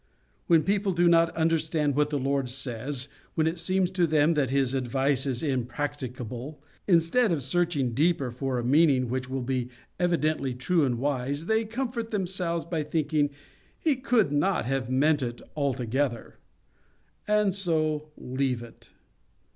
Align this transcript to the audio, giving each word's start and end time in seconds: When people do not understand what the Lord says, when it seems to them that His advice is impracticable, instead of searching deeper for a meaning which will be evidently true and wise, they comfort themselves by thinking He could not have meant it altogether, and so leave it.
When 0.47 0.63
people 0.63 0.93
do 0.93 1.07
not 1.07 1.29
understand 1.35 1.95
what 1.95 2.09
the 2.09 2.17
Lord 2.17 2.49
says, 2.49 3.07
when 3.35 3.45
it 3.45 3.59
seems 3.59 3.91
to 3.91 4.07
them 4.07 4.33
that 4.33 4.49
His 4.49 4.73
advice 4.73 5.27
is 5.27 5.43
impracticable, 5.43 6.59
instead 6.87 7.31
of 7.31 7.43
searching 7.43 7.93
deeper 7.93 8.31
for 8.31 8.57
a 8.57 8.63
meaning 8.63 9.09
which 9.09 9.29
will 9.29 9.43
be 9.43 9.69
evidently 9.99 10.55
true 10.55 10.83
and 10.85 10.97
wise, 10.97 11.45
they 11.45 11.65
comfort 11.65 12.09
themselves 12.09 12.65
by 12.65 12.81
thinking 12.81 13.29
He 13.77 13.95
could 13.95 14.31
not 14.31 14.65
have 14.65 14.89
meant 14.89 15.21
it 15.21 15.39
altogether, 15.55 16.37
and 17.27 17.53
so 17.53 18.09
leave 18.17 18.63
it. 18.63 18.89